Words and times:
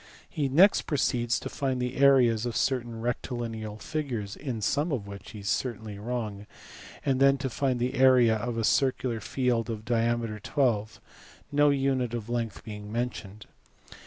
He 0.27 0.49
next 0.49 0.87
proceeds 0.87 1.39
to 1.39 1.47
find 1.47 1.79
the 1.79 1.95
areas 1.97 2.47
of 2.47 2.55
certain 2.57 2.99
rectilineal 3.03 3.79
figures 3.79 4.35
(in 4.35 4.59
some 4.59 4.91
of 4.91 5.05
which 5.05 5.29
he 5.29 5.41
is 5.41 5.47
certainly 5.47 5.99
wrong) 5.99 6.47
and 7.05 7.19
then 7.19 7.37
to 7.37 7.51
find 7.51 7.79
the 7.79 7.93
area 7.93 8.35
of 8.35 8.57
a 8.57 8.63
circular 8.63 9.19
6eld 9.19 9.69
of 9.69 9.85
diameter 9.85 10.39
12 10.39 10.99
no 11.51 11.69
unit 11.69 12.15
of 12.15 12.29
length. 12.29 12.65
mentioned. 12.65 13.45